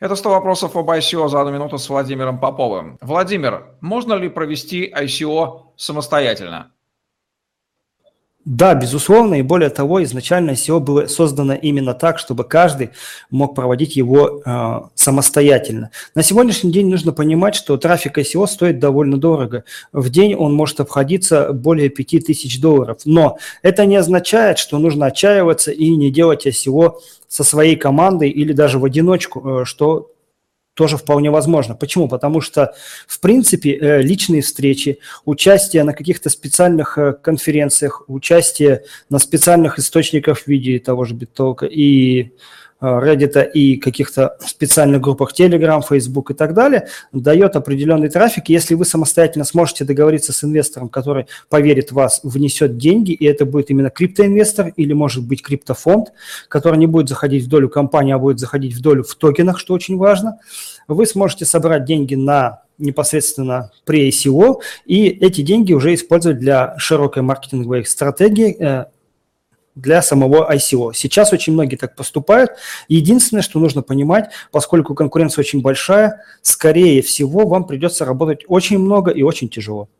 [0.00, 2.96] Это 100 вопросов об ICO за одну минуту с Владимиром Поповым.
[3.02, 6.72] Владимир, можно ли провести ICO самостоятельно?
[8.46, 12.90] Да, безусловно, и более того, изначально SEO было создано именно так, чтобы каждый
[13.28, 15.90] мог проводить его э, самостоятельно.
[16.14, 19.64] На сегодняшний день нужно понимать, что трафик SEO стоит довольно дорого.
[19.92, 22.98] В день он может обходиться более 5000 долларов.
[23.04, 26.94] Но это не означает, что нужно отчаиваться и не делать SEO
[27.28, 30.12] со своей командой или даже в одиночку, э, что
[30.80, 31.74] тоже вполне возможно.
[31.74, 32.08] Почему?
[32.08, 32.72] Потому что,
[33.06, 40.38] в принципе, э, личные встречи, участие на каких-то специальных э, конференциях, участие на специальных источниках
[40.38, 42.32] в виде того же BitTalk и
[42.80, 48.48] Reddit и каких-то специальных группах Telegram, Facebook и так далее, дает определенный трафик.
[48.48, 53.44] Если вы самостоятельно сможете договориться с инвестором, который поверит в вас, внесет деньги, и это
[53.44, 56.12] будет именно криптоинвестор или, может быть, криптофонд,
[56.48, 59.74] который не будет заходить в долю компании, а будет заходить в долю в токенах, что
[59.74, 60.38] очень важно,
[60.88, 67.22] вы сможете собрать деньги на непосредственно при ICO, и эти деньги уже использовать для широкой
[67.22, 68.86] маркетинговой стратегии, э,
[69.80, 70.92] для самого ICO.
[70.94, 72.52] Сейчас очень многие так поступают.
[72.88, 79.10] Единственное, что нужно понимать, поскольку конкуренция очень большая, скорее всего, вам придется работать очень много
[79.10, 79.90] и очень тяжело.